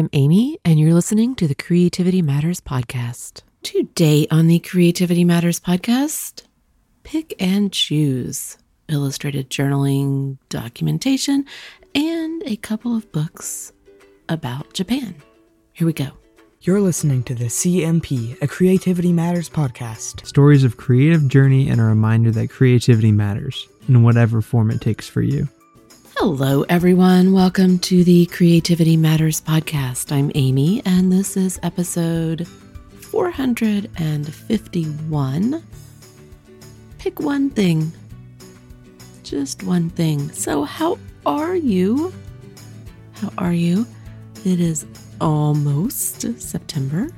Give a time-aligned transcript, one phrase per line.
[0.00, 3.42] I'm Amy, and you're listening to the Creativity Matters podcast.
[3.62, 6.44] Today on the Creativity Matters podcast,
[7.02, 8.56] pick and choose
[8.88, 11.44] illustrated journaling, documentation,
[11.94, 13.74] and a couple of books
[14.30, 15.16] about Japan.
[15.74, 16.08] Here we go.
[16.62, 20.26] You're listening to the CMP, a Creativity Matters podcast.
[20.26, 25.06] Stories of creative journey and a reminder that creativity matters in whatever form it takes
[25.06, 25.46] for you.
[26.22, 27.32] Hello, everyone.
[27.32, 30.12] Welcome to the Creativity Matters podcast.
[30.12, 32.46] I'm Amy, and this is episode
[33.00, 35.62] 451.
[36.98, 37.90] Pick one thing.
[39.22, 40.30] Just one thing.
[40.32, 42.12] So, how are you?
[43.14, 43.86] How are you?
[44.44, 44.84] It is
[45.22, 47.08] almost September.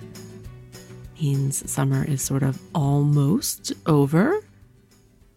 [1.21, 4.45] Means summer is sort of almost over.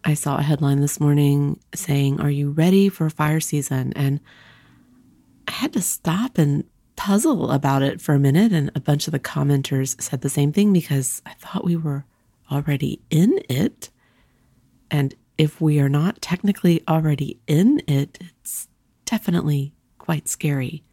[0.06, 3.92] I saw a headline this morning saying, Are you ready for fire season?
[3.96, 4.20] And
[5.48, 6.64] I had to stop and
[6.96, 8.52] puzzle about it for a minute.
[8.52, 12.06] And a bunch of the commenters said the same thing because I thought we were
[12.52, 13.90] already in it.
[14.92, 18.68] And if we are not technically already in it, it's
[19.06, 20.84] definitely quite scary.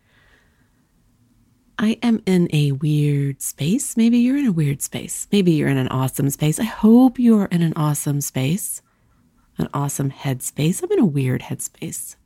[1.79, 3.95] I am in a weird space.
[3.95, 5.29] Maybe you're in a weird space.
[5.31, 6.59] Maybe you're in an awesome space.
[6.59, 8.81] I hope you're in an awesome space
[9.63, 10.83] an awesome headspace.
[10.83, 12.17] I'm in a weird headspace.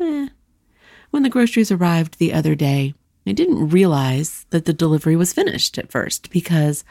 [0.00, 0.28] Eh.
[1.10, 2.94] When the groceries arrived the other day,
[3.26, 6.84] I didn't realize that the delivery was finished at first because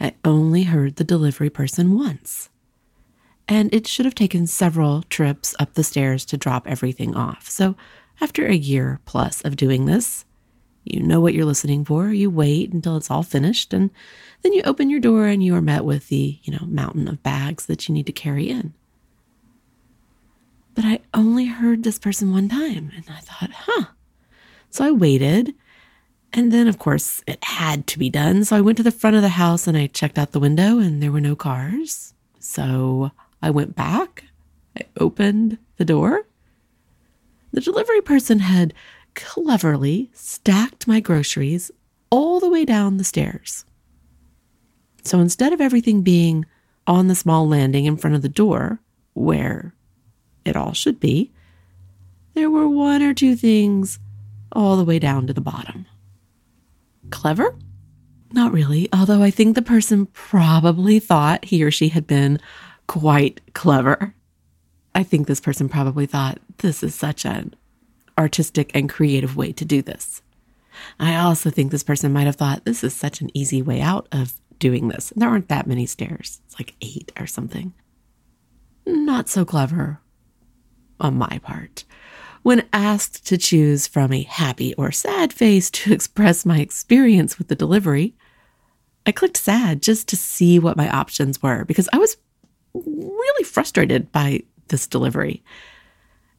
[0.00, 2.48] I only heard the delivery person once.
[3.48, 7.48] And it should have taken several trips up the stairs to drop everything off.
[7.48, 7.76] So,
[8.20, 10.24] after a year plus of doing this,
[10.86, 12.10] you know what you're listening for.
[12.10, 13.90] You wait until it's all finished, and
[14.42, 17.22] then you open your door and you are met with the, you know, mountain of
[17.22, 18.72] bags that you need to carry in.
[20.74, 23.86] But I only heard this person one time, and I thought, huh.
[24.70, 25.54] So I waited,
[26.32, 28.44] and then, of course, it had to be done.
[28.44, 30.78] So I went to the front of the house and I checked out the window,
[30.78, 32.14] and there were no cars.
[32.38, 33.10] So
[33.42, 34.24] I went back,
[34.78, 36.26] I opened the door.
[37.52, 38.74] The delivery person had
[39.16, 41.72] cleverly stacked my groceries
[42.10, 43.64] all the way down the stairs.
[45.02, 46.46] So instead of everything being
[46.86, 48.80] on the small landing in front of the door,
[49.14, 49.74] where
[50.44, 51.32] it all should be,
[52.34, 53.98] there were one or two things
[54.52, 55.86] all the way down to the bottom.
[57.10, 57.56] Clever?
[58.32, 62.38] Not really, although I think the person probably thought he or she had been
[62.86, 64.14] quite clever.
[64.94, 67.54] I think this person probably thought this is such an
[68.18, 70.22] artistic and creative way to do this.
[71.00, 74.08] I also think this person might have thought this is such an easy way out
[74.12, 75.12] of doing this.
[75.16, 77.74] There aren't that many stairs, it's like eight or something.
[78.86, 80.00] Not so clever
[81.00, 81.84] on my part.
[82.42, 87.48] When asked to choose from a happy or sad face to express my experience with
[87.48, 88.14] the delivery,
[89.04, 92.16] I clicked sad just to see what my options were because I was
[92.74, 95.42] really frustrated by this delivery.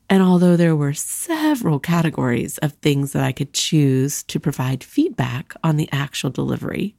[0.09, 5.53] And although there were several categories of things that I could choose to provide feedback
[5.63, 6.95] on the actual delivery,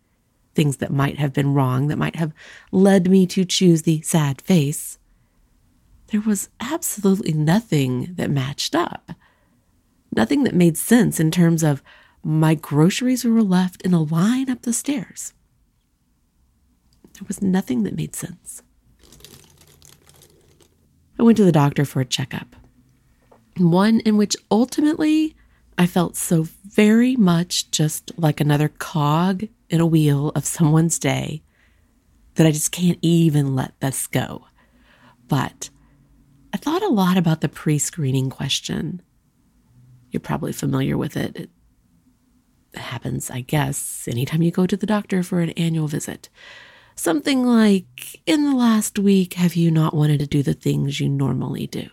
[0.55, 2.35] things that might have been wrong, that might have
[2.71, 4.99] led me to choose the sad face,
[6.09, 9.13] there was absolutely nothing that matched up.
[10.15, 11.83] Nothing that made sense in terms of
[12.23, 15.33] my groceries were left in a line up the stairs.
[17.15, 18.63] There was nothing that made sense.
[21.19, 22.58] I went to the doctor for a checkup
[23.61, 25.37] one in which ultimately
[25.77, 31.43] I felt so very much just like another cog in a wheel of someone's day
[32.35, 34.47] that I just can't even let this go.
[35.29, 35.71] But
[36.53, 39.03] I thought a lot about the pre screening question.
[40.11, 41.37] You're probably familiar with it.
[41.37, 41.51] It
[42.75, 46.29] happens, I guess, anytime you go to the doctor for an annual visit.
[46.95, 51.09] Something like, in the last week, have you not wanted to do the things you
[51.09, 51.89] normally do?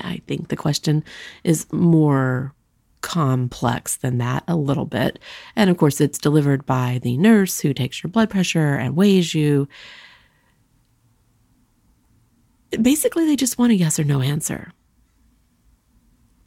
[0.00, 1.04] I think the question
[1.44, 2.54] is more
[3.00, 5.18] complex than that a little bit.
[5.56, 9.34] And of course, it's delivered by the nurse who takes your blood pressure and weighs
[9.34, 9.68] you.
[12.80, 14.72] Basically, they just want a yes or no answer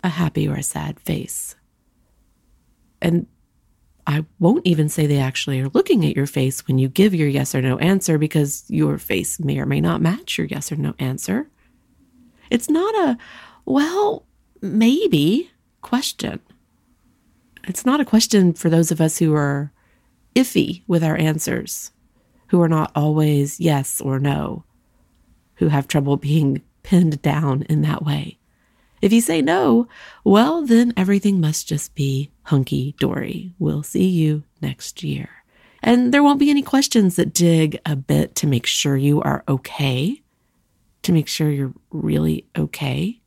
[0.03, 1.55] a happy or a sad face.
[3.01, 3.25] And
[4.05, 7.27] I won't even say they actually are looking at your face when you give your
[7.27, 10.75] yes or no answer because your face may or may not match your yes or
[10.75, 11.49] no answer.
[12.49, 13.17] It's not a,
[13.65, 14.25] well,
[14.61, 15.51] maybe
[15.81, 16.39] question.
[17.67, 19.71] It's not a question for those of us who are
[20.35, 21.91] iffy with our answers,
[22.47, 24.63] who are not always yes or no,
[25.55, 28.37] who have trouble being pinned down in that way.
[29.01, 29.87] If you say no,
[30.23, 33.53] well, then everything must just be hunky dory.
[33.59, 35.29] We'll see you next year.
[35.81, 39.43] And there won't be any questions that dig a bit to make sure you are
[39.47, 40.23] okay,
[41.05, 43.21] to make sure you're really okay.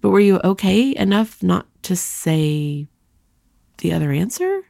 [0.00, 2.88] But were you okay enough not to say
[3.78, 4.62] the other answer?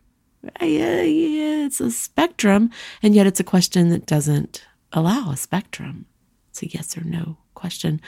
[0.44, 2.70] Uh, yeah, yeah, it's a spectrum,
[3.02, 6.04] and yet it's a question that doesn't allow a spectrum.
[6.50, 8.02] It's a yes or no question.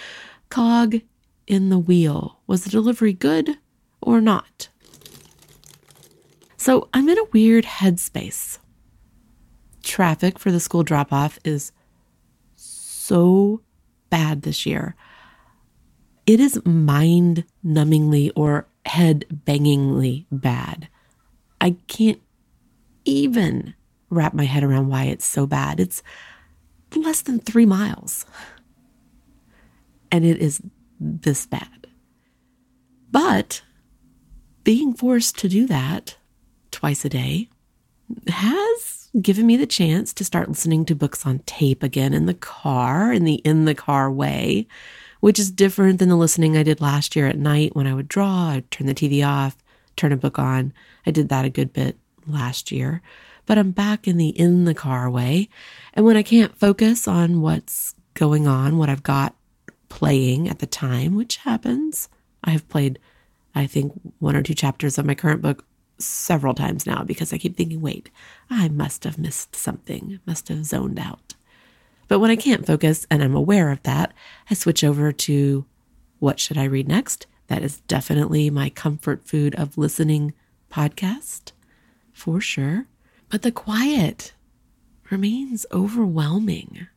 [0.51, 1.01] Cog
[1.47, 2.41] in the wheel.
[2.47, 3.57] Was the delivery good
[4.03, 4.69] or not?
[6.59, 8.59] So I'm in a weird headspace.
[9.83, 11.73] Traffic for the school drop off is
[13.09, 13.63] so
[14.11, 14.95] bad this year.
[16.27, 20.89] It is mind numbingly or head bangingly bad.
[21.59, 22.21] I can't
[23.07, 23.75] even
[24.11, 25.81] wrap my head around why it's so bad.
[25.81, 26.03] It's
[26.95, 28.27] less than three miles.
[30.13, 30.61] And it is
[31.01, 31.87] this bad.
[33.11, 33.63] But
[34.65, 36.19] being forced to do that
[36.71, 37.49] twice a day
[38.27, 42.35] has given me the chance to start listening to books on tape again in the
[42.35, 44.67] car, in the in the car way,
[45.21, 48.09] which is different than the listening I did last year at night when I would
[48.09, 49.57] draw, I'd turn the TV off,
[49.97, 50.73] turn a book on.
[51.07, 53.03] I did that a good bit last year,
[53.47, 55.49] but I'm back in the in the car way.
[55.95, 59.35] And when I can't focus on what's going on, what I've got
[59.89, 62.09] playing at the time, which happens,
[62.45, 62.99] I have played,
[63.55, 65.65] I think, one or two chapters of my current book
[65.99, 68.11] several times now because I keep thinking, wait,
[68.49, 71.35] I must have missed something, must have zoned out.
[72.09, 74.13] But when I can't focus and I'm aware of that,
[74.51, 75.67] I switch over to
[76.19, 77.27] what should I read next?
[77.49, 80.35] That is definitely my comfort food of listening
[80.71, 81.53] podcast,
[82.13, 82.87] for sure.
[83.29, 84.33] But the quiet
[85.11, 86.89] remains overwhelming.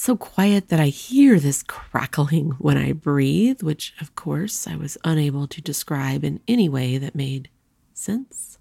[0.00, 4.96] So quiet that I hear this crackling when I breathe, which, of course, I was
[5.02, 7.50] unable to describe in any way that made
[7.94, 8.58] sense.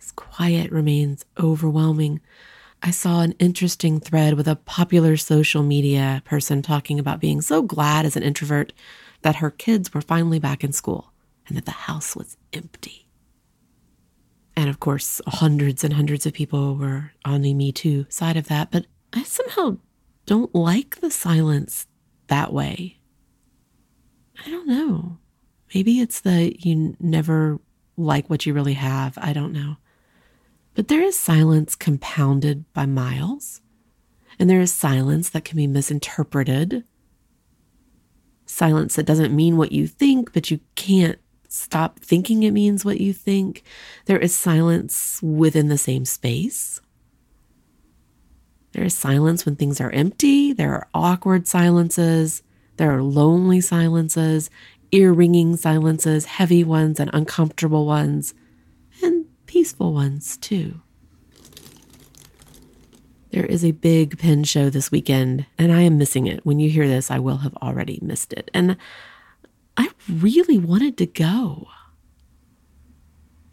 [0.00, 2.22] This quiet remains overwhelming.
[2.82, 7.60] I saw an interesting thread with a popular social media person talking about being so
[7.60, 8.72] glad as an introvert
[9.20, 11.12] that her kids were finally back in school
[11.48, 13.01] and that the house was empty.
[14.54, 18.48] And of course, hundreds and hundreds of people were on the Me Too side of
[18.48, 19.78] that, but I somehow
[20.26, 21.86] don't like the silence
[22.28, 22.98] that way.
[24.44, 25.18] I don't know.
[25.74, 27.58] Maybe it's that you never
[27.96, 29.16] like what you really have.
[29.18, 29.76] I don't know.
[30.74, 33.60] But there is silence compounded by miles,
[34.38, 36.84] and there is silence that can be misinterpreted.
[38.46, 41.18] Silence that doesn't mean what you think, but you can't
[41.52, 43.62] stop thinking it means what you think.
[44.06, 46.80] There is silence within the same space.
[48.72, 50.54] There is silence when things are empty.
[50.54, 52.42] There are awkward silences.
[52.78, 54.48] There are lonely silences,
[54.92, 58.32] ear ringing silences, heavy ones and uncomfortable ones,
[59.02, 60.80] and peaceful ones too.
[63.30, 66.44] There is a big pen show this weekend, and I am missing it.
[66.44, 68.50] When you hear this, I will have already missed it.
[68.54, 68.78] And
[69.76, 71.68] I really wanted to go.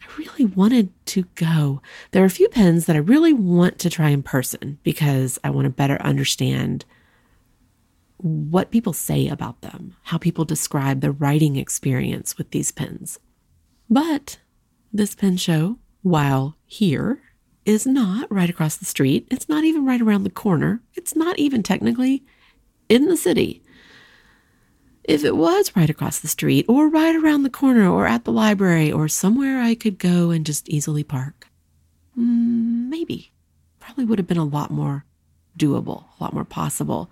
[0.01, 1.81] I really wanted to go.
[2.11, 5.49] There are a few pens that I really want to try in person because I
[5.49, 6.85] want to better understand
[8.17, 13.19] what people say about them, how people describe the writing experience with these pens.
[13.89, 14.39] But
[14.91, 17.21] this pen show, while here,
[17.65, 19.27] is not right across the street.
[19.31, 20.81] It's not even right around the corner.
[20.95, 22.23] It's not even technically
[22.89, 23.63] in the city
[25.09, 28.31] if it was right across the street or right around the corner or at the
[28.31, 31.47] library or somewhere I could go and just easily park.
[32.15, 33.31] Mm, maybe.
[33.79, 35.05] Probably would have been a lot more
[35.57, 37.09] doable, a lot more possible.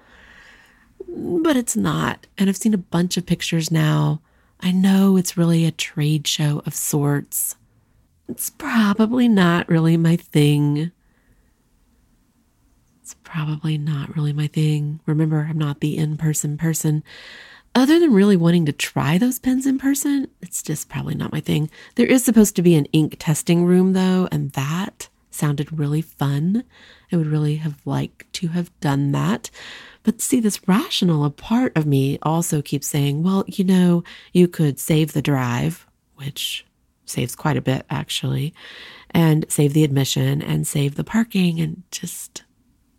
[1.08, 2.28] But it's not.
[2.38, 4.22] And I've seen a bunch of pictures now.
[4.60, 7.56] I know it's really a trade show of sorts.
[8.30, 10.92] It's probably not really my thing.
[13.02, 15.00] It's probably not really my thing.
[15.08, 17.04] Remember, I'm not the in person person.
[17.78, 21.40] Other than really wanting to try those pens in person, it's just probably not my
[21.40, 21.70] thing.
[21.94, 26.64] There is supposed to be an ink testing room though, and that sounded really fun.
[27.12, 29.52] I would really have liked to have done that.
[30.02, 34.04] But see, this rational part of me also keeps saying, well, you know,
[34.34, 36.66] you could save the drive, which
[37.06, 38.56] saves quite a bit actually,
[39.12, 42.44] and save the admission and save the parking and just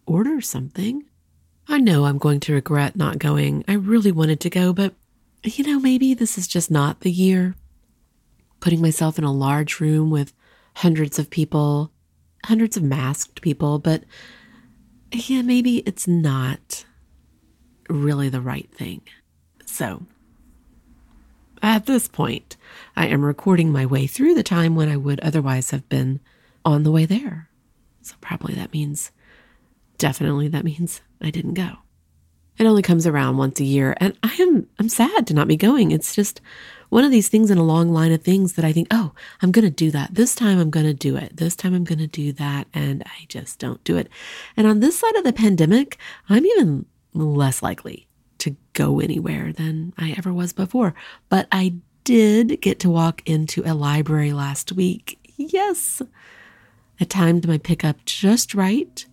[0.07, 1.08] order something.
[1.69, 3.65] I know I'm going to regret not going.
[3.69, 4.95] I really wanted to go, but
[5.45, 7.55] you know, maybe this is just not the year.
[8.61, 10.33] Putting myself in a large room with
[10.77, 11.93] hundreds of people,
[12.45, 14.05] hundreds of masked people, but
[15.13, 16.85] yeah, maybe it's not
[17.89, 19.03] really the right thing.
[19.67, 20.07] So,
[21.63, 22.57] at this point,
[22.97, 26.21] I am recording my way through the time when I would otherwise have been
[26.65, 27.49] on the way there.
[28.03, 29.11] So, probably that means,
[29.99, 31.79] definitely that means I didn't go.
[32.59, 35.57] It only comes around once a year, and I am I'm sad to not be
[35.57, 35.93] going.
[35.93, 36.41] It's just
[36.89, 39.13] one of these things in a long line of things that I think, oh,
[39.43, 40.15] I'm going to do that.
[40.15, 41.37] This time I'm going to do it.
[41.37, 42.67] This time I'm going to do that.
[42.73, 44.09] And I just don't do it.
[44.57, 48.07] And on this side of the pandemic, I'm even less likely
[48.39, 50.95] to go anywhere than I ever was before.
[51.29, 51.75] But I
[52.05, 55.19] did get to walk into a library last week.
[55.37, 56.01] Yes.
[57.01, 59.05] I timed my pickup just right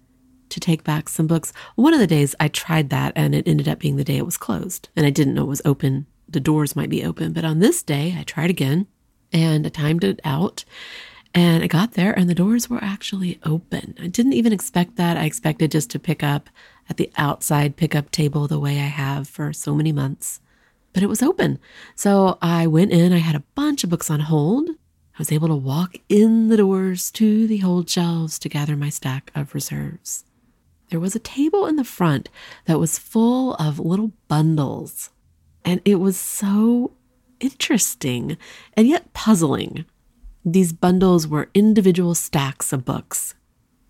[0.55, 1.53] to take back some books.
[1.75, 4.25] One of the days I tried that and it ended up being the day it
[4.25, 4.89] was closed.
[4.95, 7.33] And I didn't know it was open the doors might be open.
[7.33, 8.87] But on this day, I tried again
[9.31, 10.65] and I timed it out.
[11.33, 13.95] And I got there and the doors were actually open.
[13.99, 15.17] I didn't even expect that.
[15.17, 16.49] I expected just to pick up
[16.89, 20.39] at the outside pickup table the way I have for so many months.
[20.93, 21.59] But it was open.
[21.95, 24.69] So I went in, I had a bunch of books on hold.
[24.69, 28.89] I was able to walk in the doors to the hold shelves to gather my
[28.89, 30.23] stack of reserves.
[30.95, 32.29] There was a table in the front
[32.67, 35.09] that was full of little bundles
[35.65, 36.93] and it was so
[37.41, 38.37] interesting
[38.77, 39.83] and yet puzzling.
[40.45, 43.35] These bundles were individual stacks of books,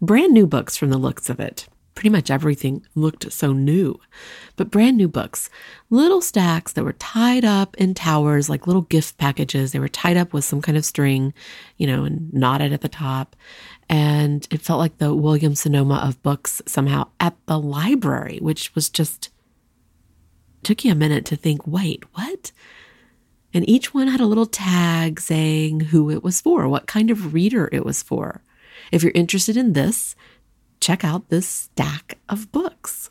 [0.01, 1.67] brand new books from the looks of it.
[1.93, 3.99] Pretty much everything looked so new,
[4.55, 5.49] but brand new books.
[5.89, 9.71] Little stacks that were tied up in towers like little gift packages.
[9.71, 11.33] They were tied up with some kind of string,
[11.77, 13.35] you know, and knotted at the top.
[13.89, 18.89] And it felt like the Williams Sonoma of books somehow at the library, which was
[18.89, 19.29] just
[20.63, 22.51] took you a minute to think, wait, what?
[23.53, 27.33] And each one had a little tag saying who it was for, what kind of
[27.33, 28.43] reader it was for.
[28.91, 30.15] If you're interested in this,
[30.81, 33.09] check out this stack of books.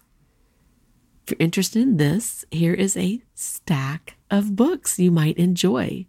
[1.25, 6.07] If you're interested in this, here is a stack of books you might enjoy.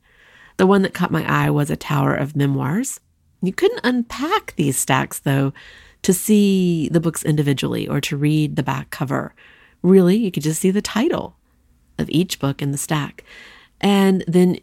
[0.58, 3.00] The one that caught my eye was a tower of memoirs.
[3.46, 5.54] You couldn't unpack these stacks, though,
[6.02, 9.34] to see the books individually or to read the back cover
[9.86, 11.36] Really, you could just see the title
[12.00, 13.24] of each book in the stack.
[13.80, 14.58] And then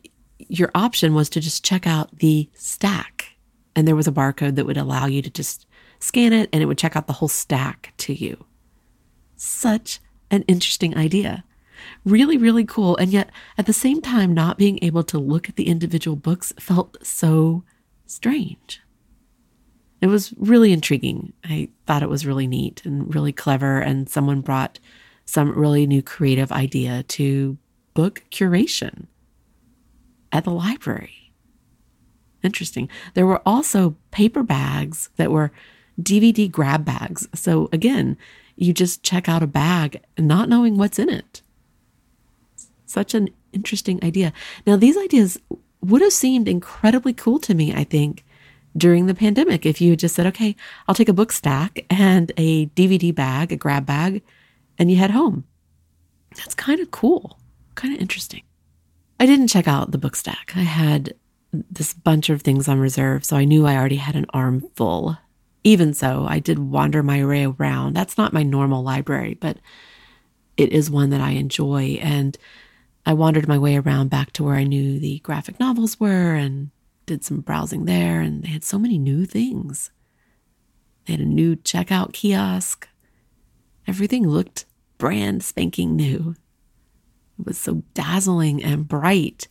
[0.48, 3.36] your option was to just check out the stack.
[3.76, 5.64] And there was a barcode that would allow you to just
[6.00, 8.44] scan it and it would check out the whole stack to you.
[9.36, 10.00] Such
[10.32, 11.44] an interesting idea.
[12.04, 12.96] Really, really cool.
[12.96, 16.52] And yet, at the same time, not being able to look at the individual books
[16.58, 17.62] felt so
[18.12, 18.80] strange.
[20.00, 21.32] It was really intriguing.
[21.44, 23.78] I thought it was really neat and really clever.
[23.78, 24.78] And someone brought
[25.24, 27.56] some really new creative idea to
[27.94, 29.06] book curation
[30.32, 31.32] at the library.
[32.42, 32.88] Interesting.
[33.14, 35.52] There were also paper bags that were
[36.00, 37.28] DVD grab bags.
[37.34, 38.16] So again,
[38.56, 41.42] you just check out a bag not knowing what's in it.
[42.86, 44.32] Such an interesting idea.
[44.66, 45.38] Now, these ideas
[45.82, 48.24] would have seemed incredibly cool to me, I think,
[48.76, 50.56] during the pandemic if you just said, okay,
[50.88, 54.22] I'll take a book stack and a DVD bag, a grab bag,
[54.78, 55.44] and you head home.
[56.36, 57.38] That's kind of cool,
[57.74, 58.42] kind of interesting.
[59.20, 60.52] I didn't check out the book stack.
[60.56, 61.14] I had
[61.52, 65.18] this bunch of things on reserve, so I knew I already had an arm full.
[65.64, 67.94] Even so, I did wander my way around.
[67.94, 69.58] That's not my normal library, but
[70.56, 71.98] it is one that I enjoy.
[72.00, 72.36] And
[73.04, 76.70] I wandered my way around back to where I knew the graphic novels were and
[77.06, 78.20] did some browsing there.
[78.20, 79.90] And they had so many new things.
[81.06, 82.88] They had a new checkout kiosk,
[83.86, 84.64] Everything looked
[84.98, 86.36] brand spanking new.
[87.38, 89.48] It was so dazzling and bright.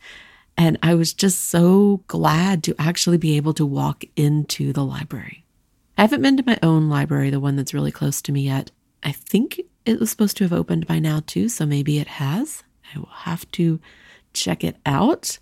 [0.56, 5.44] And I was just so glad to actually be able to walk into the library.
[5.98, 8.70] I haven't been to my own library, the one that's really close to me yet.
[9.02, 12.62] I think it was supposed to have opened by now too, so maybe it has.
[12.94, 13.80] I will have to
[14.32, 15.38] check it out.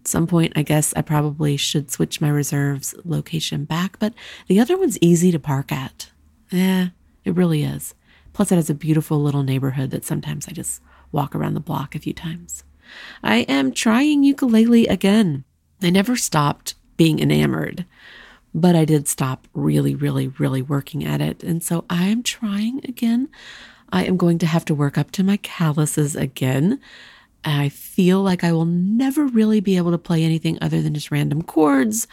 [0.00, 4.14] At some point, I guess I probably should switch my reserves location back, but
[4.48, 6.10] the other one's easy to park at.
[6.50, 6.88] Yeah,
[7.24, 7.94] it really is.
[8.32, 10.80] Plus, it has a beautiful little neighborhood that sometimes I just
[11.12, 12.64] walk around the block a few times.
[13.22, 15.44] I am trying ukulele again.
[15.82, 17.84] I never stopped being enamored,
[18.54, 21.42] but I did stop really, really, really working at it.
[21.42, 23.28] And so I am trying again.
[23.92, 26.80] I am going to have to work up to my calluses again.
[27.44, 31.10] I feel like I will never really be able to play anything other than just
[31.10, 32.08] random chords.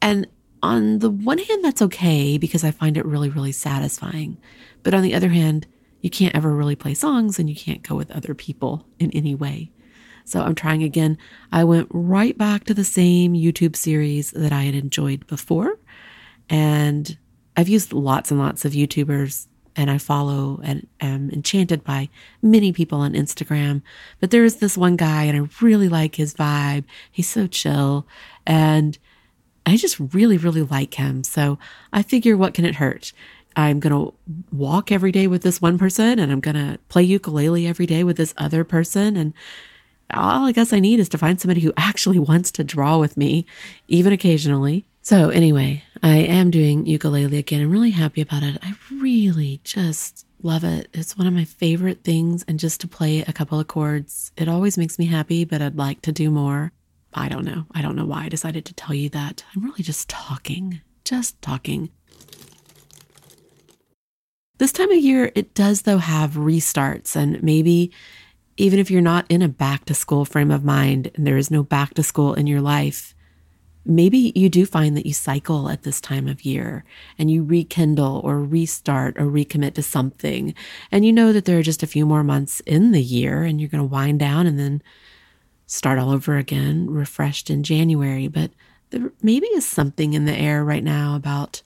[0.00, 0.26] And
[0.62, 4.38] on the one hand, that's okay because I find it really, really satisfying.
[4.82, 5.66] But on the other hand,
[6.00, 9.34] you can't ever really play songs and you can't go with other people in any
[9.34, 9.70] way.
[10.24, 11.18] So I'm trying again.
[11.52, 15.78] I went right back to the same YouTube series that I had enjoyed before.
[16.48, 17.18] And
[17.56, 22.08] I've used lots and lots of YouTubers and I follow and am enchanted by
[22.42, 23.82] many people on Instagram.
[24.20, 26.84] But there is this one guy, and I really like his vibe.
[27.10, 28.06] He's so chill,
[28.46, 28.98] and
[29.66, 31.24] I just really, really like him.
[31.24, 31.58] So
[31.92, 33.12] I figure, what can it hurt?
[33.56, 34.14] I'm going to
[34.52, 38.04] walk every day with this one person, and I'm going to play ukulele every day
[38.04, 39.16] with this other person.
[39.16, 39.32] And
[40.12, 43.16] all I guess I need is to find somebody who actually wants to draw with
[43.16, 43.46] me,
[43.88, 44.84] even occasionally.
[45.06, 47.60] So, anyway, I am doing ukulele again.
[47.60, 48.56] I'm really happy about it.
[48.62, 50.88] I really just love it.
[50.94, 52.42] It's one of my favorite things.
[52.48, 55.76] And just to play a couple of chords, it always makes me happy, but I'd
[55.76, 56.72] like to do more.
[57.12, 57.66] I don't know.
[57.72, 59.44] I don't know why I decided to tell you that.
[59.54, 61.90] I'm really just talking, just talking.
[64.56, 67.14] This time of year, it does, though, have restarts.
[67.14, 67.92] And maybe
[68.56, 71.50] even if you're not in a back to school frame of mind and there is
[71.50, 73.13] no back to school in your life,
[73.84, 76.84] maybe you do find that you cycle at this time of year
[77.18, 80.54] and you rekindle or restart or recommit to something.
[80.90, 83.60] And you know that there are just a few more months in the year and
[83.60, 84.82] you're going to wind down and then
[85.66, 88.28] start all over again, refreshed in January.
[88.28, 88.50] But
[88.90, 91.62] there maybe is something in the air right now about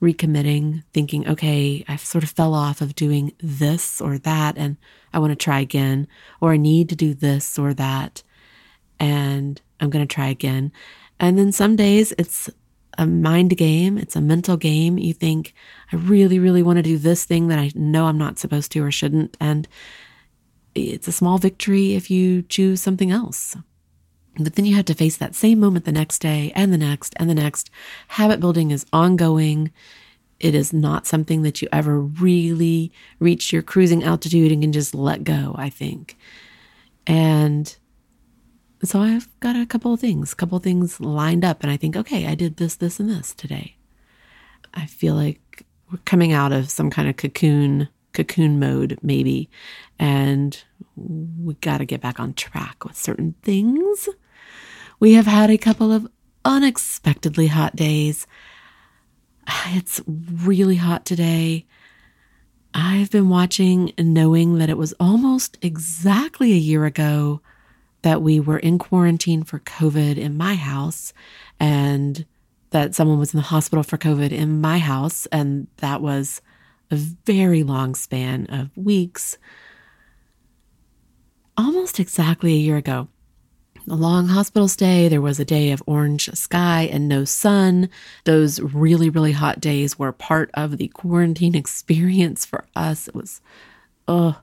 [0.00, 4.76] recommitting, thinking, okay, I sort of fell off of doing this or that, and
[5.12, 6.08] I want to try again,
[6.40, 8.24] or I need to do this or that,
[8.98, 10.72] and I'm going to try again.
[11.22, 12.50] And then some days it's
[12.98, 14.98] a mind game, it's a mental game.
[14.98, 15.54] You think,
[15.92, 18.84] I really, really want to do this thing that I know I'm not supposed to
[18.84, 19.36] or shouldn't.
[19.40, 19.66] And
[20.74, 23.56] it's a small victory if you choose something else.
[24.36, 27.14] But then you have to face that same moment the next day and the next
[27.16, 27.70] and the next.
[28.08, 29.70] Habit building is ongoing.
[30.40, 34.94] It is not something that you ever really reach your cruising altitude and can just
[34.94, 36.16] let go, I think.
[37.06, 37.74] And
[38.84, 41.62] so I've got a couple of things, a couple of things lined up.
[41.62, 43.76] And I think, okay, I did this, this, and this today.
[44.74, 49.48] I feel like we're coming out of some kind of cocoon, cocoon mode, maybe.
[49.98, 50.60] And
[50.96, 54.08] we got to get back on track with certain things.
[54.98, 56.08] We have had a couple of
[56.44, 58.26] unexpectedly hot days.
[59.66, 61.66] It's really hot today.
[62.74, 67.42] I've been watching and knowing that it was almost exactly a year ago
[68.02, 71.12] that we were in quarantine for COVID in my house
[71.58, 72.24] and
[72.70, 75.26] that someone was in the hospital for COVID in my house.
[75.26, 76.40] And that was
[76.90, 79.38] a very long span of weeks,
[81.56, 83.08] almost exactly a year ago
[83.88, 85.08] a long hospital stay.
[85.08, 87.88] There was a day of orange sky and no sun.
[88.24, 93.08] Those really, really hot days were part of the quarantine experience for us.
[93.08, 93.40] It was,
[94.06, 94.40] oh,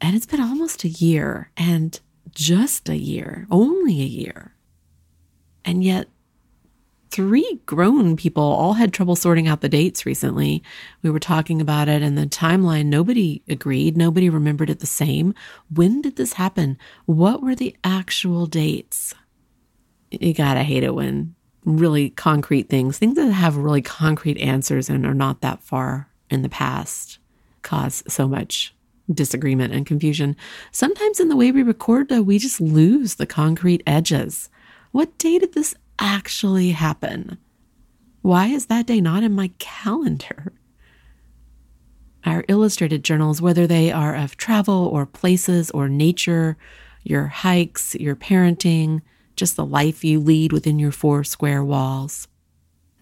[0.00, 1.98] and it's been almost a year and
[2.34, 4.54] just a year, only a year.
[5.64, 6.08] And yet
[7.10, 10.62] three grown people all had trouble sorting out the dates recently.
[11.02, 13.96] We were talking about it and the timeline, nobody agreed.
[13.96, 15.34] Nobody remembered it the same.
[15.72, 16.78] When did this happen?
[17.06, 19.14] What were the actual dates?
[20.10, 25.04] You gotta hate it when really concrete things, things that have really concrete answers and
[25.04, 27.18] are not that far in the past,
[27.62, 28.74] cause so much
[29.12, 30.36] disagreement and confusion.
[30.70, 34.50] Sometimes in the way we record, though, we just lose the concrete edges.
[34.92, 37.38] What day did this actually happen?
[38.22, 40.52] Why is that day not in my calendar?
[42.24, 46.56] Our illustrated journals, whether they are of travel or places or nature,
[47.02, 49.00] your hikes, your parenting,
[49.36, 52.28] just the life you lead within your four square walls,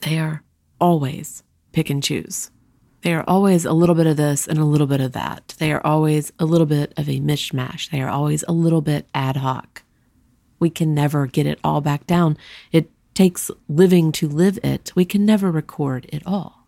[0.02, 0.42] they are
[0.80, 1.42] always
[1.72, 2.50] pick and choose.
[3.06, 5.54] They are always a little bit of this and a little bit of that.
[5.58, 7.88] They are always a little bit of a mishmash.
[7.88, 9.84] They are always a little bit ad hoc.
[10.58, 12.36] We can never get it all back down.
[12.72, 14.90] It takes living to live it.
[14.96, 16.66] We can never record it all.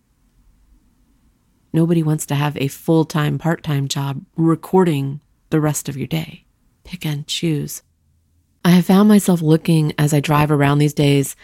[1.72, 5.20] Nobody wants to have a full time, part time job recording
[5.50, 6.44] the rest of your day.
[6.84, 7.82] Pick and choose.
[8.64, 11.34] I have found myself looking as I drive around these days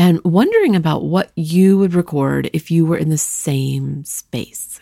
[0.00, 4.80] and wondering about what you would record if you were in the same space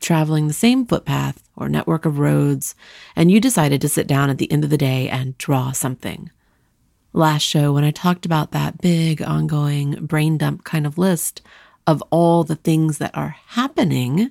[0.00, 2.74] traveling the same footpath or network of roads,
[3.14, 6.30] and you decided to sit down at the end of the day and draw something.
[7.12, 11.42] Last show, when I talked about that big, ongoing brain dump kind of list
[11.86, 14.30] of all the things that are happening,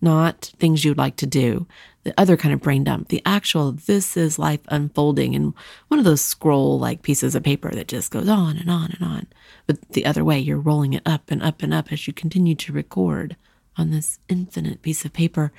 [0.00, 1.66] not things you'd like to do,
[2.04, 5.54] the other kind of brain dump, the actual, this is life unfolding in
[5.88, 9.02] one of those scroll like pieces of paper that just goes on and on and
[9.02, 9.26] on.
[9.66, 12.54] But the other way, you're rolling it up and up and up as you continue
[12.56, 13.36] to record
[13.76, 15.52] on this infinite piece of paper.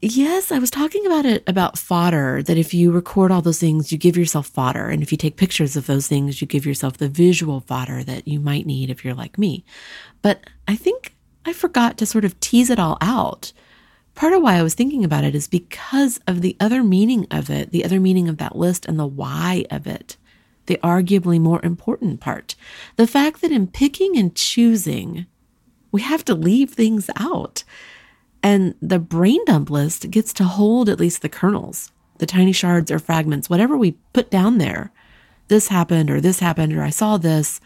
[0.00, 3.90] Yes, I was talking about it about fodder, that if you record all those things,
[3.90, 4.88] you give yourself fodder.
[4.88, 8.28] And if you take pictures of those things, you give yourself the visual fodder that
[8.28, 9.64] you might need if you're like me.
[10.22, 13.52] But I think I forgot to sort of tease it all out.
[14.18, 17.48] Part of why I was thinking about it is because of the other meaning of
[17.50, 20.16] it, the other meaning of that list and the why of it,
[20.66, 22.56] the arguably more important part.
[22.96, 25.26] The fact that in picking and choosing,
[25.92, 27.62] we have to leave things out.
[28.42, 32.90] And the brain dump list gets to hold at least the kernels, the tiny shards
[32.90, 34.90] or fragments, whatever we put down there.
[35.46, 37.60] This happened, or this happened, or I saw this.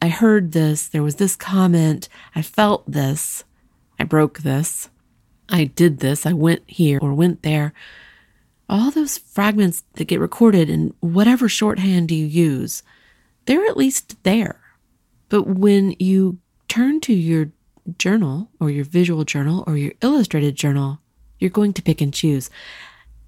[0.00, 0.88] I heard this.
[0.88, 2.08] There was this comment.
[2.34, 3.44] I felt this.
[3.98, 4.88] I broke this.
[5.52, 6.24] I did this.
[6.24, 7.74] I went here or went there.
[8.68, 12.82] All those fragments that get recorded in whatever shorthand you use,
[13.44, 14.58] they're at least there.
[15.28, 16.38] But when you
[16.68, 17.50] turn to your
[17.98, 21.00] journal or your visual journal or your illustrated journal,
[21.38, 22.48] you're going to pick and choose.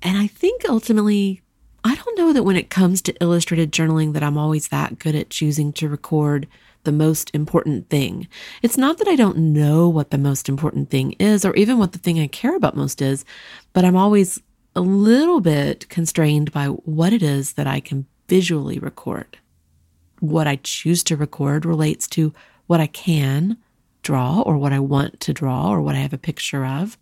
[0.00, 1.42] And I think ultimately,
[1.82, 5.14] I don't know that when it comes to illustrated journaling that I'm always that good
[5.14, 6.46] at choosing to record
[6.84, 8.28] the most important thing.
[8.62, 11.92] It's not that I don't know what the most important thing is or even what
[11.92, 13.24] the thing I care about most is,
[13.72, 14.40] but I'm always
[14.76, 19.38] a little bit constrained by what it is that I can visually record.
[20.20, 22.32] What I choose to record relates to
[22.66, 23.58] what I can
[24.02, 26.98] draw or what I want to draw or what I have a picture of.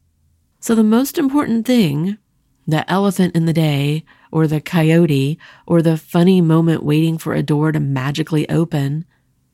[0.61, 2.19] So the most important thing,
[2.67, 7.43] the elephant in the day or the coyote or the funny moment waiting for a
[7.43, 9.05] door to magically open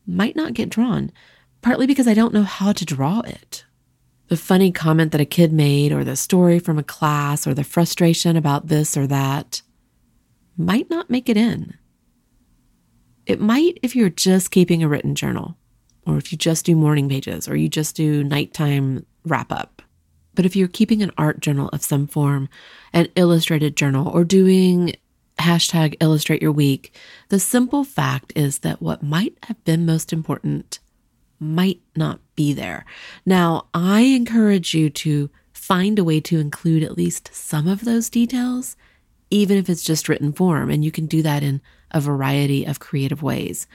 [0.09, 1.13] might not get drawn,
[1.63, 3.65] partly because I don't know how to draw it.
[4.29, 7.65] The funny comment that a kid made or the story from a class or the
[7.65, 9.63] frustration about this or that
[10.57, 11.75] might not make it in.
[13.27, 15.57] It might if you're just keeping a written journal
[16.09, 19.83] or if you just do morning pages, or you just do nighttime wrap up.
[20.35, 22.49] But if you're keeping an art journal of some form,
[22.95, 24.95] an illustrated journal, or doing
[25.39, 26.95] hashtag illustrate your week,
[27.29, 30.81] the simple fact is that what might have been most important
[31.41, 32.85] might not be there.
[33.25, 38.11] Now, I encourage you to find a way to include at least some of those
[38.11, 38.77] details,
[39.31, 40.71] even if it's just written form.
[40.71, 43.67] And you can do that in a variety of creative ways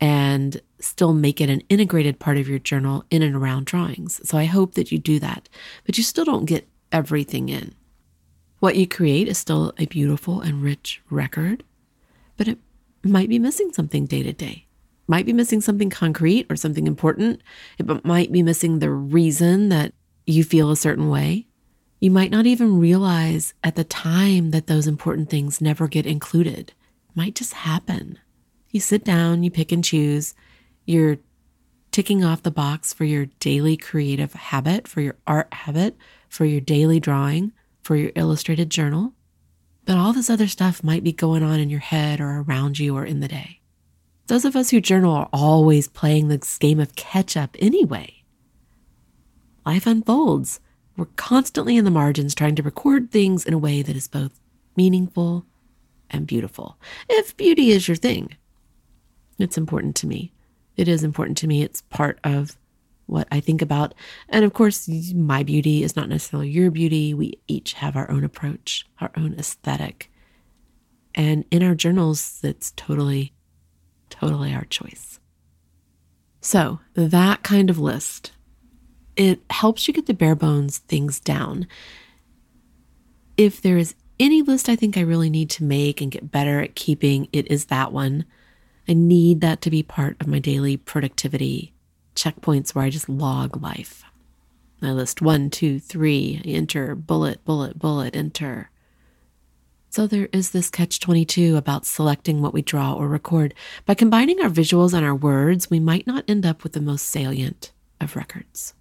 [0.00, 4.20] and still make it an integrated part of your journal in and around drawings.
[4.28, 5.48] So I hope that you do that,
[5.84, 7.74] but you still don't get everything in.
[8.60, 11.64] What you create is still a beautiful and rich record,
[12.36, 12.58] but it
[13.02, 14.66] might be missing something day to day.
[15.08, 17.40] Might be missing something concrete or something important.
[17.78, 19.94] It might be missing the reason that
[20.26, 21.46] you feel a certain way.
[22.00, 26.72] You might not even realize at the time that those important things never get included.
[27.08, 28.18] It might just happen.
[28.70, 30.34] You sit down, you pick and choose.
[30.84, 31.18] You're
[31.92, 35.96] ticking off the box for your daily creative habit, for your art habit,
[36.28, 39.14] for your daily drawing, for your illustrated journal.
[39.84, 42.96] But all this other stuff might be going on in your head or around you
[42.96, 43.60] or in the day.
[44.26, 48.22] Those of us who journal are always playing this game of catch up anyway.
[49.66, 50.60] Life unfolds.
[50.96, 54.38] We're constantly in the margins trying to record things in a way that is both
[54.76, 55.46] meaningful
[56.10, 56.78] and beautiful.
[57.08, 58.36] If beauty is your thing,
[59.38, 60.32] it's important to me.
[60.76, 61.62] It is important to me.
[61.62, 62.56] It's part of
[63.10, 63.94] what I think about.
[64.28, 67.12] And of course, my beauty is not necessarily your beauty.
[67.12, 70.10] We each have our own approach, our own aesthetic.
[71.14, 73.32] And in our journals, it's totally,
[74.08, 75.18] totally our choice.
[76.40, 78.32] So, that kind of list,
[79.16, 81.66] it helps you get the bare bones things down.
[83.36, 86.60] If there is any list I think I really need to make and get better
[86.60, 88.24] at keeping, it is that one.
[88.88, 91.74] I need that to be part of my daily productivity
[92.14, 94.02] checkpoints where I just log life.
[94.82, 98.70] I list one, two, three, enter, bullet, bullet, bullet, enter.
[99.90, 103.54] So there is this catch 22 about selecting what we draw or record.
[103.86, 107.06] By combining our visuals and our words, we might not end up with the most
[107.06, 108.74] salient of records.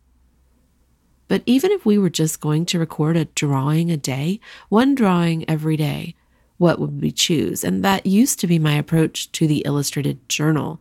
[1.28, 4.40] But even if we were just going to record a drawing a day,
[4.70, 6.16] one drawing every day,
[6.58, 7.64] what would we choose?
[7.64, 10.80] And that used to be my approach to the illustrated journal.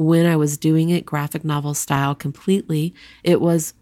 [0.00, 3.74] When I was doing it graphic novel style completely, it was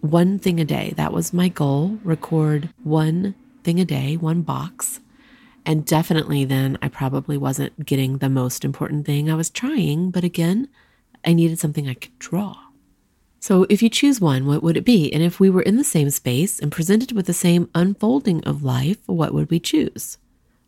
[0.00, 0.92] one thing a day.
[0.96, 4.98] That was my goal record one thing a day, one box.
[5.64, 9.30] And definitely then I probably wasn't getting the most important thing.
[9.30, 10.68] I was trying, but again,
[11.24, 12.56] I needed something I could draw.
[13.38, 15.12] So if you choose one, what would it be?
[15.12, 18.64] And if we were in the same space and presented with the same unfolding of
[18.64, 20.18] life, what would we choose?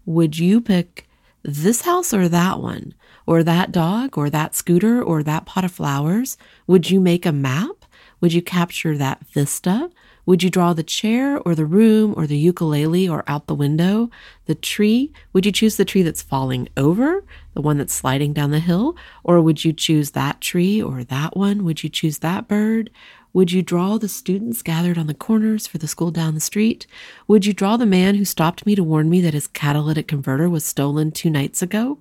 [0.09, 1.07] would you pick
[1.43, 2.95] this house or that one,
[3.29, 6.38] or that dog, or that scooter, or that pot of flowers?
[6.67, 7.85] Would you make a map?
[8.23, 9.91] Would you capture that vista?
[10.25, 14.11] Would you draw the chair or the room or the ukulele or out the window?
[14.47, 15.12] The tree?
[15.35, 18.97] Would you choose the tree that's falling over, the one that's sliding down the hill?
[19.25, 21.64] Or would you choose that tree or that one?
[21.64, 22.88] Would you choose that bird?
[23.33, 26.87] Would you draw the students gathered on the corners for the school down the street?
[27.27, 30.49] Would you draw the man who stopped me to warn me that his catalytic converter
[30.49, 31.99] was stolen two nights ago?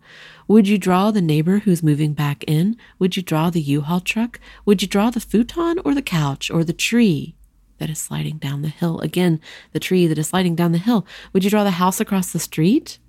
[0.47, 2.77] Would you draw the neighbor who's moving back in?
[2.99, 4.39] Would you draw the U-Haul truck?
[4.65, 7.35] Would you draw the futon or the couch or the tree?
[7.79, 8.99] that is sliding down the hill.
[9.01, 9.39] Again,
[9.71, 11.05] the tree that is sliding down the hill.
[11.33, 12.99] Would you draw the house across the street?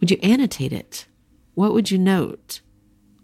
[0.00, 1.06] Would you annotate it?
[1.54, 2.60] What would you note?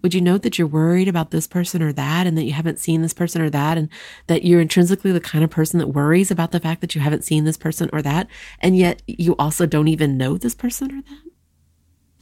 [0.02, 2.78] Would you note that you're worried about this person or that, and that you haven't
[2.78, 3.88] seen this person or that, and
[4.26, 7.24] that you're intrinsically the kind of person that worries about the fact that you haven't
[7.24, 8.26] seen this person or that,
[8.60, 11.32] and yet you also don't even know this person or that?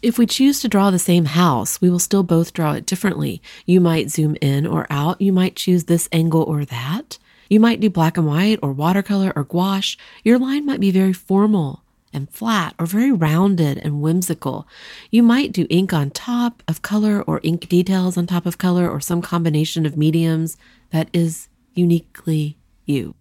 [0.02, 3.42] If we choose to draw the same house, we will still both draw it differently.
[3.66, 5.20] You might zoom in or out.
[5.20, 7.18] You might choose this angle or that.
[7.50, 9.98] You might do black and white or watercolor or gouache.
[10.24, 14.66] Your line might be very formal and flat or very rounded and whimsical.
[15.10, 18.88] You might do ink on top of color or ink details on top of color
[18.88, 20.56] or some combination of mediums
[20.90, 23.14] that is uniquely you.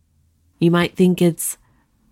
[0.59, 1.57] You might think it's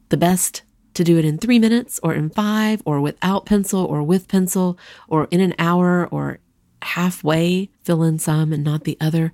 [0.10, 0.62] the best
[0.94, 4.78] to do it in three minutes or in five or without pencil or with pencil
[5.08, 6.40] or in an hour or
[6.82, 9.32] halfway, fill in some and not the other.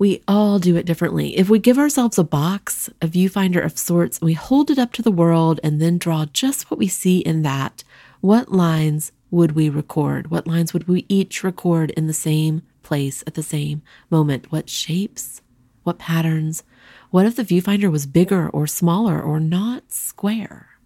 [0.00, 1.36] We all do it differently.
[1.36, 4.94] If we give ourselves a box, a viewfinder of sorts, and we hold it up
[4.94, 7.84] to the world and then draw just what we see in that,
[8.22, 10.30] what lines would we record?
[10.30, 14.50] What lines would we each record in the same place at the same moment?
[14.50, 15.42] What shapes?
[15.82, 16.62] What patterns?
[17.10, 20.78] What if the viewfinder was bigger or smaller or not square?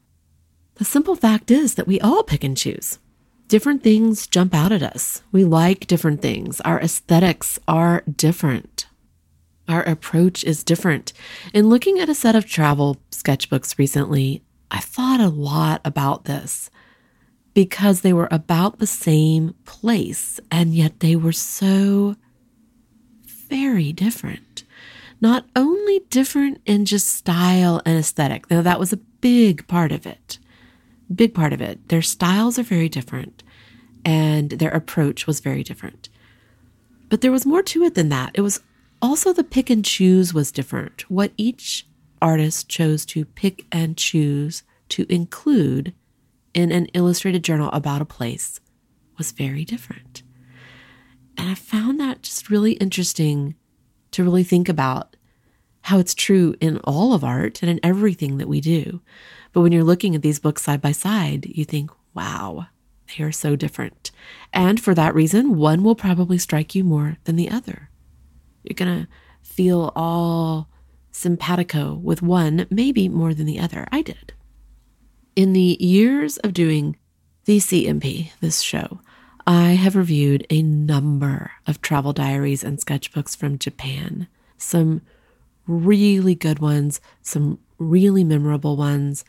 [0.75, 2.99] The simple fact is that we all pick and choose.
[3.47, 5.23] Different things jump out at us.
[5.31, 6.61] We like different things.
[6.63, 8.87] Our aesthetics are different.
[9.69, 11.13] Our approach is different.
[11.53, 16.71] In looking at a set of travel sketchbooks recently, I thought a lot about this
[17.55, 22.17] because they were about the same place and yet they were so
[23.49, 24.65] very different.
[25.21, 30.07] Not only different in just style and aesthetic, though that was a big part of
[30.07, 30.39] it
[31.15, 31.89] big part of it.
[31.89, 33.43] Their styles are very different
[34.05, 36.09] and their approach was very different.
[37.09, 38.33] But there was more to it than that.
[38.35, 38.61] It was
[39.05, 41.05] also the pick and choose was different.
[41.11, 41.87] What each
[42.23, 45.93] artist chose to pick and choose to include
[46.55, 48.61] in an illustrated journal about a place
[49.19, 50.23] was very different.
[51.37, 53.57] And I found that just really interesting
[54.13, 55.17] to really think about
[55.83, 59.03] how it's true in all of art and in everything that we do.
[59.53, 62.69] But when you're looking at these books side by side, you think, wow,
[63.09, 64.11] they are so different.
[64.51, 67.91] And for that reason, one will probably strike you more than the other.
[68.65, 69.09] You're going to
[69.43, 70.69] feel all
[71.13, 73.87] simpatico with one, maybe more than the other.
[73.93, 74.33] I did.
[75.37, 76.97] In the years of doing
[77.45, 79.01] the CMP, this show,
[79.47, 84.27] I have reviewed a number of travel diaries and sketchbooks from Japan.
[84.57, 85.03] Some
[85.67, 89.25] really good ones, some really memorable ones,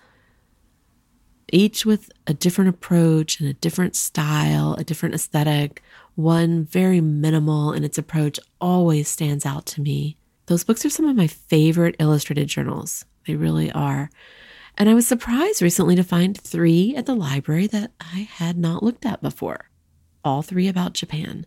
[1.51, 5.83] each with a different approach and a different style, a different aesthetic.
[6.15, 10.17] One very minimal in its approach always stands out to me.
[10.45, 13.05] Those books are some of my favorite illustrated journals.
[13.27, 14.09] They really are.
[14.77, 18.83] And I was surprised recently to find three at the library that I had not
[18.83, 19.69] looked at before,
[20.23, 21.45] all three about Japan.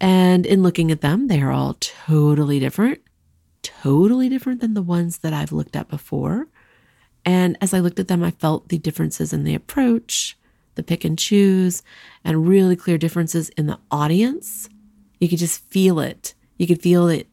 [0.00, 3.00] And in looking at them, they are all totally different,
[3.62, 6.48] totally different than the ones that I've looked at before.
[7.24, 10.36] And as I looked at them, I felt the differences in the approach,
[10.74, 11.82] the pick and choose,
[12.24, 14.68] and really clear differences in the audience.
[15.20, 16.34] You could just feel it.
[16.58, 17.26] You could feel that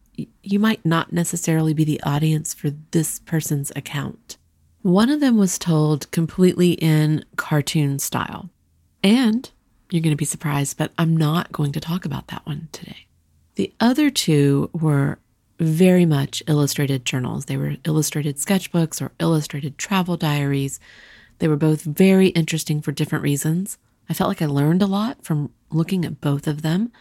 [0.43, 4.38] you might not necessarily be the audience for this person's account.
[4.82, 8.49] One of them was told completely in cartoon style.
[9.04, 9.49] And
[9.89, 13.08] you're going to be surprised, but I'm not going to talk about that one today.
[13.56, 15.19] The other two were
[15.60, 17.45] very much illustrated journals.
[17.45, 20.80] They were illustrated sketchbooks or illustrated travel diaries.
[21.41, 23.80] They were both very interesting for different reasons.
[24.08, 26.91] I felt like I learned a lot from looking at both of them.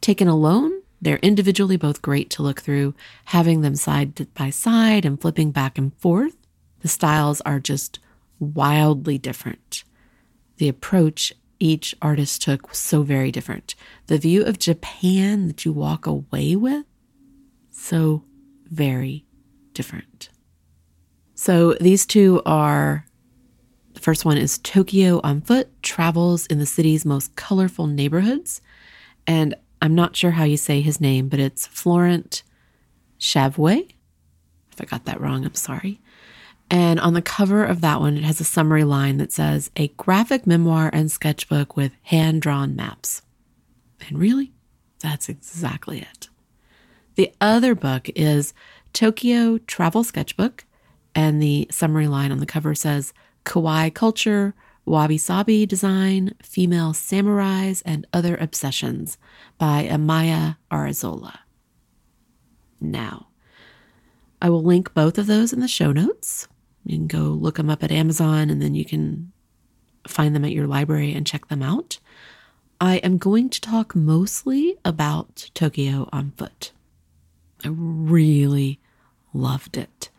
[0.00, 2.96] Taken alone, they're individually both great to look through.
[3.26, 6.36] Having them side by side and flipping back and forth,
[6.80, 8.00] the styles are just
[8.40, 9.84] wildly different.
[10.56, 13.76] The approach each artist took was so very different.
[14.08, 16.84] The view of Japan that you walk away with
[17.70, 18.24] so
[18.64, 19.24] very
[19.72, 20.30] different.
[21.36, 23.04] So these two are
[23.98, 28.60] the first one is Tokyo on foot, travels in the city's most colorful neighborhoods.
[29.26, 32.44] And I'm not sure how you say his name, but it's Florent
[33.18, 33.90] Chavouet.
[34.70, 36.00] If I got that wrong, I'm sorry.
[36.70, 39.88] And on the cover of that one, it has a summary line that says, A
[39.88, 43.22] graphic memoir and sketchbook with hand drawn maps.
[44.06, 44.52] And really,
[45.00, 46.28] that's exactly it.
[47.16, 48.54] The other book is
[48.92, 50.64] Tokyo Travel Sketchbook,
[51.16, 53.12] and the summary line on the cover says,
[53.48, 59.16] Kawaii culture, wabi sabi design, female samurais, and other obsessions
[59.56, 61.38] by Amaia Arrazola.
[62.78, 63.28] Now,
[64.42, 66.46] I will link both of those in the show notes.
[66.84, 69.32] You can go look them up at Amazon and then you can
[70.06, 71.98] find them at your library and check them out.
[72.80, 76.72] I am going to talk mostly about Tokyo on foot.
[77.64, 78.78] I really
[79.32, 80.10] loved it.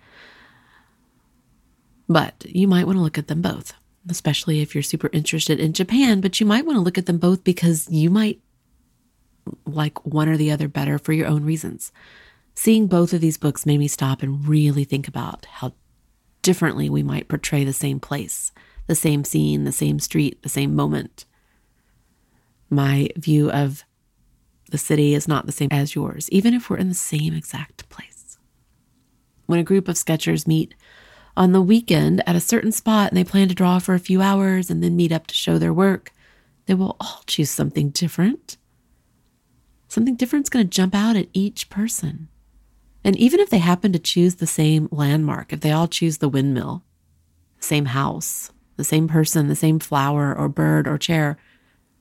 [2.10, 3.74] But you might want to look at them both,
[4.10, 6.20] especially if you're super interested in Japan.
[6.20, 8.42] But you might want to look at them both because you might
[9.66, 11.92] like one or the other better for your own reasons.
[12.56, 15.74] Seeing both of these books made me stop and really think about how
[16.42, 18.52] differently we might portray the same place,
[18.88, 21.26] the same scene, the same street, the same moment.
[22.70, 23.84] My view of
[24.72, 27.88] the city is not the same as yours, even if we're in the same exact
[27.90, 28.38] place.
[29.46, 30.76] When a group of sketchers meet
[31.40, 34.22] on the weekend at a certain spot and they plan to draw for a few
[34.22, 36.12] hours and then meet up to show their work,
[36.66, 38.58] they will all choose something different.
[39.88, 42.28] Something different's going to jump out at each person.
[43.06, 46.28] And even if they happen to choose the same landmark, if they all choose the
[46.28, 46.84] windmill,
[47.58, 51.38] the same house, the same person, the same flower or bird or chair,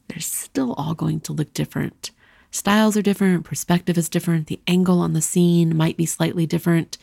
[0.08, 2.10] they're still all going to look different.
[2.50, 6.98] Styles are different, perspective is different, the angle on the scene might be slightly different,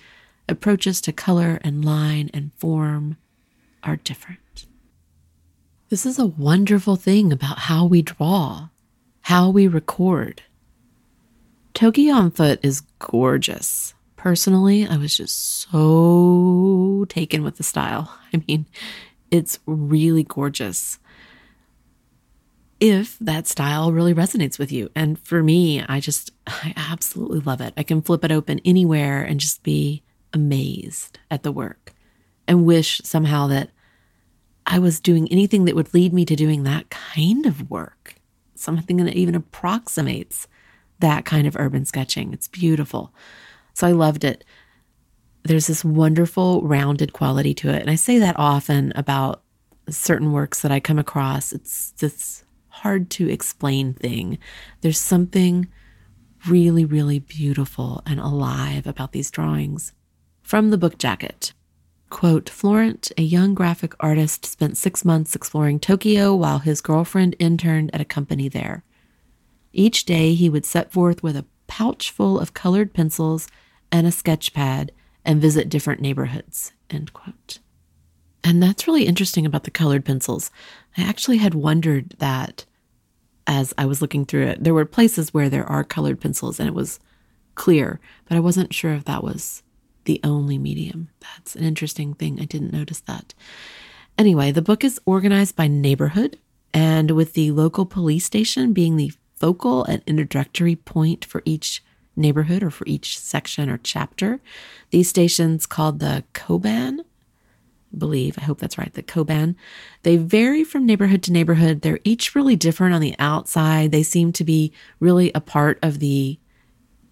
[0.48, 3.18] approaches to color and line and form
[3.84, 4.66] are different.
[5.90, 8.70] This is a wonderful thing about how we draw,
[9.22, 10.42] how we record.
[11.74, 13.94] Tokyo on foot is gorgeous.
[14.16, 18.12] Personally, I was just so taken with the style.
[18.34, 18.66] I mean,
[19.30, 21.00] it's really gorgeous.
[22.80, 24.90] If that style really resonates with you.
[24.96, 27.74] And for me, I just, I absolutely love it.
[27.78, 30.04] I can flip it open anywhere and just be
[30.36, 31.94] amazed at the work
[32.48, 33.72] and wish somehow that
[34.68, 38.16] I was doing anything that would lead me to doing that kind of work,
[38.54, 40.48] something that even approximates
[41.00, 42.34] that kind of urban sketching.
[42.34, 43.14] It's beautiful.
[43.74, 44.44] So I loved it.
[45.44, 47.82] There's this wonderful rounded quality to it.
[47.82, 49.44] And I say that often about
[49.90, 51.52] certain works that I come across.
[51.52, 54.40] It's this hard to explain thing.
[54.82, 55.68] There's something
[56.48, 59.94] really, really beautiful and alive about these drawings.
[60.46, 61.54] From the book jacket.
[62.12, 67.90] Quote Florent, a young graphic artist, spent six months exploring Tokyo while his girlfriend interned
[67.96, 68.84] at a company there.
[69.74, 73.48] Each day he would set forth with a pouch full of colored pencils
[73.92, 74.92] and a sketch pad
[75.26, 76.74] and visit different neighborhoods.
[76.92, 77.58] End quote.
[78.44, 80.52] And that's really interesting about the colored pencils.
[80.96, 82.66] I actually had wondered that
[83.48, 84.64] as I was looking through it.
[84.64, 87.00] There were places where there are colored pencils and it was
[87.56, 89.64] clear, but I wasn't sure if that was
[90.06, 91.10] the only medium.
[91.20, 92.40] That's an interesting thing.
[92.40, 93.34] I didn't notice that.
[94.18, 96.40] Anyway, the book is organized by neighborhood,
[96.74, 101.84] and with the local police station being the focal and introductory point for each
[102.16, 104.40] neighborhood or for each section or chapter.
[104.92, 107.00] These stations called the Koban,
[107.98, 109.56] believe, I hope that's right, the Koban.
[110.04, 111.82] They vary from neighborhood to neighborhood.
[111.82, 113.92] They're each really different on the outside.
[113.92, 116.40] They seem to be really a part of the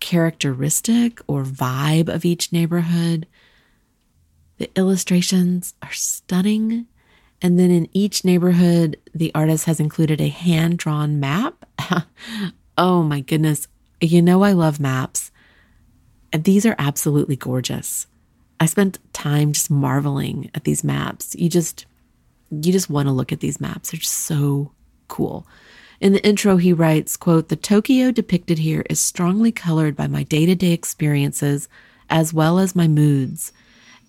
[0.03, 3.25] characteristic or vibe of each neighborhood.
[4.57, 6.87] The illustrations are stunning.
[7.41, 11.65] And then in each neighborhood, the artist has included a hand drawn map.
[12.77, 13.69] oh my goodness.
[14.01, 15.31] You know, I love maps.
[16.33, 18.05] And these are absolutely gorgeous.
[18.59, 21.33] I spent time just marveling at these maps.
[21.33, 21.85] You just,
[22.51, 23.91] you just want to look at these maps.
[23.91, 24.73] They're just so
[25.07, 25.47] cool.
[25.99, 30.23] In the intro, he writes, quote, the Tokyo depicted here is strongly colored by my
[30.23, 31.69] day-to-day experiences
[32.09, 33.53] as well as my moods.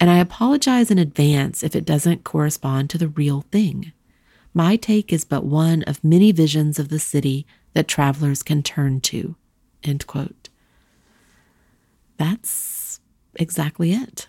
[0.01, 3.92] And I apologize in advance if it doesn't correspond to the real thing.
[4.53, 9.01] My take is but one of many visions of the city that travelers can turn
[9.03, 9.37] to.
[9.83, 10.49] End quote.
[12.16, 13.01] That's
[13.35, 14.28] exactly it.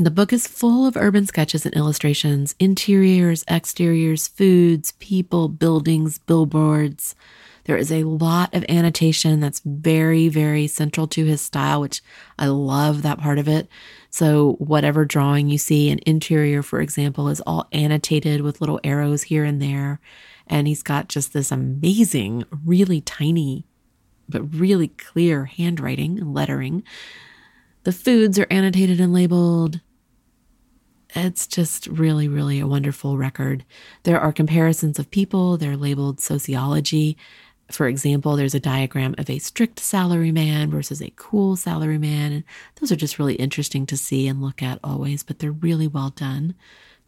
[0.00, 7.14] The book is full of urban sketches and illustrations, interiors, exteriors, foods, people, buildings, billboards.
[7.64, 12.00] There is a lot of annotation that's very, very central to his style, which
[12.38, 13.68] I love that part of it.
[14.08, 19.24] So, whatever drawing you see, an interior, for example, is all annotated with little arrows
[19.24, 20.00] here and there.
[20.46, 23.66] And he's got just this amazing, really tiny,
[24.30, 26.84] but really clear handwriting and lettering
[27.84, 29.80] The foods are annotated and labeled.
[31.14, 33.64] It's just really, really a wonderful record.
[34.04, 37.16] There are comparisons of people, they're labeled sociology.
[37.70, 42.32] For example, there's a diagram of a strict salaryman versus a cool salaryman.
[42.32, 42.44] And
[42.80, 46.10] those are just really interesting to see and look at always, but they're really well
[46.10, 46.54] done.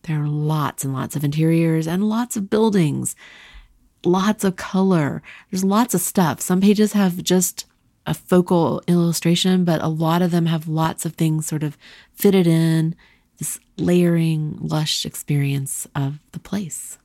[0.03, 3.14] There are lots and lots of interiors and lots of buildings,
[4.05, 5.22] lots of color.
[5.50, 6.40] There's lots of stuff.
[6.40, 7.66] Some pages have just
[8.05, 11.78] a focal illustration, but a lot of them have lots of things sort of
[12.12, 12.96] fitted in
[13.82, 16.98] layering, lush experience of the place.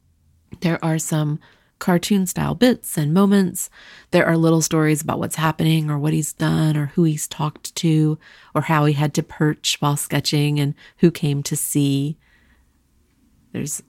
[0.61, 1.39] There are some
[1.79, 3.69] cartoon style bits and moments.
[4.11, 7.75] There are little stories about what's happening or what he's done or who he's talked
[7.75, 8.17] to
[8.55, 12.17] or how he had to perch while sketching and who came to see.
[13.51, 13.83] There's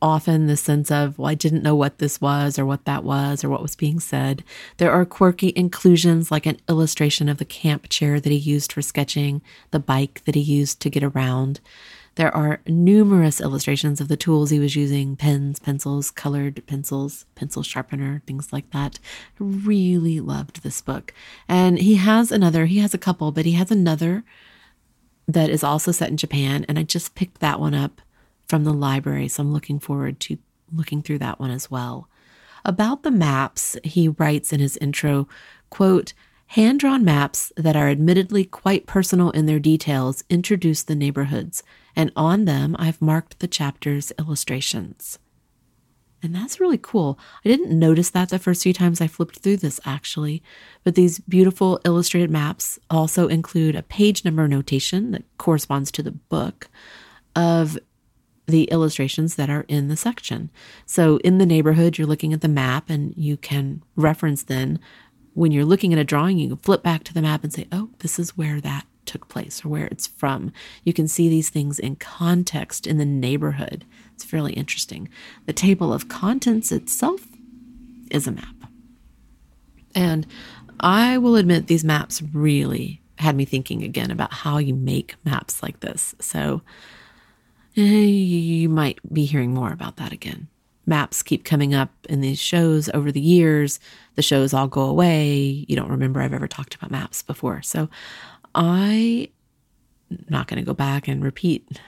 [0.00, 3.44] often the sense of, well, I didn't know what this was or what that was
[3.44, 4.42] or what was being said.
[4.78, 8.82] There are quirky inclusions like an illustration of the camp chair that he used for
[8.82, 11.60] sketching, the bike that he used to get around.
[12.16, 17.62] There are numerous illustrations of the tools he was using pens, pencils, colored pencils, pencil
[17.62, 18.98] sharpener, things like that.
[19.38, 21.14] Really loved this book.
[21.48, 24.24] And he has another, he has a couple, but he has another
[25.26, 26.66] that is also set in Japan.
[26.68, 28.02] And I just picked that one up
[28.46, 29.28] from the library.
[29.28, 30.36] So I'm looking forward to
[30.70, 32.08] looking through that one as well.
[32.64, 35.28] About the maps, he writes in his intro,
[35.70, 36.12] quote,
[36.52, 41.62] Hand drawn maps that are admittedly quite personal in their details introduce the neighborhoods,
[41.96, 45.18] and on them I've marked the chapter's illustrations.
[46.22, 47.18] And that's really cool.
[47.42, 50.42] I didn't notice that the first few times I flipped through this, actually.
[50.84, 56.12] But these beautiful illustrated maps also include a page number notation that corresponds to the
[56.12, 56.68] book
[57.34, 57.78] of
[58.46, 60.50] the illustrations that are in the section.
[60.84, 64.80] So in the neighborhood, you're looking at the map and you can reference then
[65.34, 67.66] when you're looking at a drawing, you can flip back to the map and say,
[67.72, 70.52] oh, this is where that took place or where it's from.
[70.84, 73.84] You can see these things in context in the neighborhood.
[74.14, 75.08] It's fairly interesting.
[75.46, 77.26] The table of contents itself
[78.10, 78.54] is a map.
[79.94, 80.26] And
[80.80, 85.62] I will admit these maps really had me thinking again about how you make maps
[85.62, 86.14] like this.
[86.20, 86.62] So
[87.76, 90.48] Eh, you might be hearing more about that again.
[90.84, 93.78] Maps keep coming up in these shows over the years.
[94.16, 95.64] The shows all go away.
[95.68, 97.62] You don't remember I've ever talked about maps before.
[97.62, 97.88] So
[98.54, 99.28] I
[100.10, 101.78] am not going to go back and repeat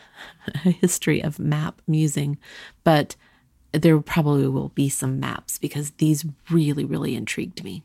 [0.65, 2.39] a history of map musing,
[2.85, 3.17] but
[3.73, 7.83] there probably will be some maps because these really, really intrigued me.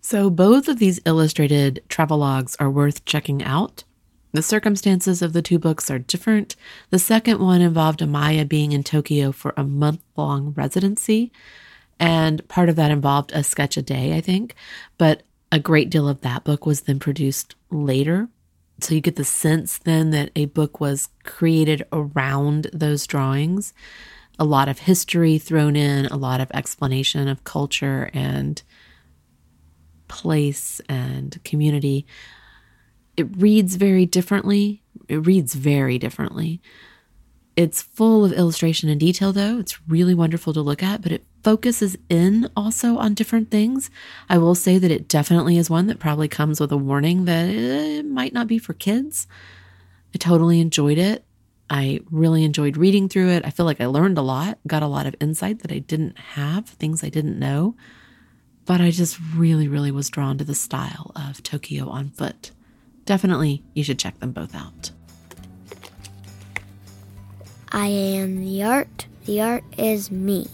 [0.00, 3.84] So both of these illustrated travelogues are worth checking out.
[4.32, 6.54] The circumstances of the two books are different.
[6.90, 11.32] The second one involved Amaia being in Tokyo for a month long residency,
[11.98, 14.54] and part of that involved a sketch a day, I think.
[14.98, 18.28] But a great deal of that book was then produced later.
[18.80, 23.72] So you get the sense then that a book was created around those drawings.
[24.38, 28.62] A lot of history thrown in, a lot of explanation of culture and
[30.06, 32.06] place and community
[33.18, 34.82] it reads very differently.
[35.08, 36.62] It reads very differently.
[37.56, 39.58] It's full of illustration and detail, though.
[39.58, 43.90] It's really wonderful to look at, but it focuses in also on different things.
[44.28, 47.48] I will say that it definitely is one that probably comes with a warning that
[47.48, 49.26] it might not be for kids.
[50.14, 51.24] I totally enjoyed it.
[51.68, 53.44] I really enjoyed reading through it.
[53.44, 56.16] I feel like I learned a lot, got a lot of insight that I didn't
[56.18, 57.74] have, things I didn't know.
[58.66, 62.52] But I just really, really was drawn to the style of Tokyo on foot.
[63.08, 64.90] Definitely, you should check them both out.
[67.72, 70.46] I am the art, the art is me.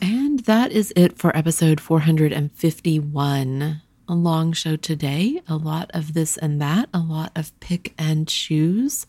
[0.00, 3.82] And that is it for episode 451.
[4.08, 8.26] A long show today, a lot of this and that, a lot of pick and
[8.26, 9.06] choose.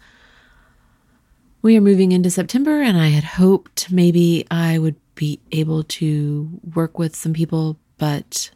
[1.63, 6.59] We are moving into September, and I had hoped maybe I would be able to
[6.75, 8.51] work with some people, but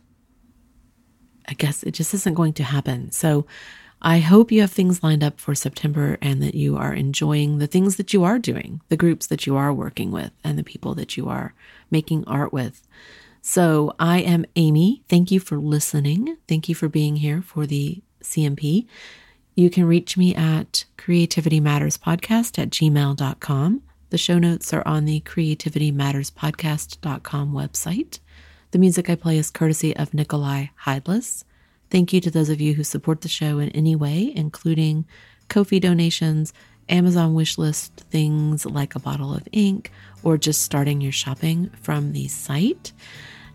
[1.48, 3.12] I guess it just isn't going to happen.
[3.12, 3.48] So
[4.02, 7.68] I hope you have things lined up for September and that you are enjoying the
[7.68, 10.94] things that you are doing, the groups that you are working with, and the people
[10.96, 11.54] that you are
[11.90, 12.86] making art with.
[13.42, 15.04] So I am Amy.
[15.08, 16.38] Thank you for listening.
[16.48, 18.86] Thank you for being here for the CMP.
[19.56, 23.82] You can reach me at creativitymatterspodcast at gmail.com.
[24.10, 28.20] The show notes are on the creativitymatterspodcast.com website.
[28.72, 31.46] The music I play is courtesy of Nicolai Heidlas.
[31.90, 35.06] Thank you to those of you who support the show in any way, including
[35.48, 36.54] Ko-fi donations,
[36.90, 39.92] Amazon wishlist things like a bottle of ink,
[40.24, 42.92] or just starting your shopping from the site.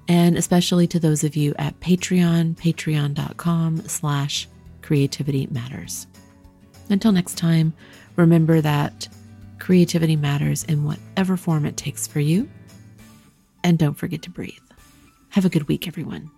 [0.08, 4.48] And especially to those of you at Patreon, patreon.com slash
[4.82, 6.06] creativity matters.
[6.90, 7.72] Until next time,
[8.16, 9.08] remember that
[9.58, 12.48] creativity matters in whatever form it takes for you.
[13.62, 14.58] And don't forget to breathe.
[15.30, 16.30] Have a good week, everyone.